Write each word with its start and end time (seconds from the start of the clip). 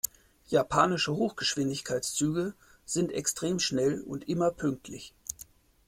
Japanische 0.47 1.15
Hochgeschwindigkeitszüge 1.15 2.55
sind 2.85 3.11
extrem 3.11 3.59
schnell 3.59 4.01
und 4.01 4.27
immer 4.27 4.49
pünktlich. 4.49 5.13